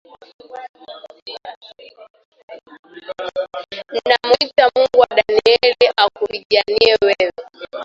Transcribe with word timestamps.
Ninamwita 3.93 4.71
Mungu 4.75 4.99
wa 4.99 5.07
Danieli 5.15 5.89
akupiganie 5.97 6.95
wewe. 7.01 7.31